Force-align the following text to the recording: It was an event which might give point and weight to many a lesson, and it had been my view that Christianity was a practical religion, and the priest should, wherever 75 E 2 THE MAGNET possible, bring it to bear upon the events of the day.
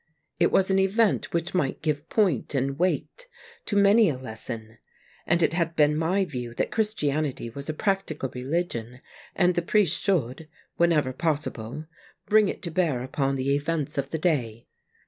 It 0.39 0.51
was 0.51 0.71
an 0.71 0.79
event 0.79 1.31
which 1.31 1.53
might 1.53 1.83
give 1.83 2.09
point 2.09 2.55
and 2.55 2.79
weight 2.79 3.27
to 3.67 3.75
many 3.75 4.09
a 4.09 4.17
lesson, 4.17 4.79
and 5.27 5.43
it 5.43 5.53
had 5.53 5.75
been 5.75 5.95
my 5.95 6.25
view 6.25 6.55
that 6.55 6.71
Christianity 6.71 7.51
was 7.51 7.69
a 7.69 7.73
practical 7.75 8.27
religion, 8.33 9.01
and 9.35 9.53
the 9.53 9.61
priest 9.61 10.01
should, 10.01 10.49
wherever 10.75 11.11
75 11.11 11.13
E 11.13 11.13
2 11.13 11.13
THE 11.13 11.13
MAGNET 11.13 11.17
possible, 11.19 11.85
bring 12.25 12.49
it 12.49 12.63
to 12.63 12.71
bear 12.71 13.03
upon 13.03 13.35
the 13.35 13.53
events 13.55 13.99
of 13.99 14.09
the 14.09 14.17
day. 14.17 14.65